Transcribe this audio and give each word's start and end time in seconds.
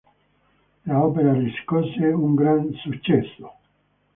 L'opera 0.87 1.31
riscosse 1.35 2.07
un 2.11 2.33
gran 2.41 2.67
successo. 2.81 3.57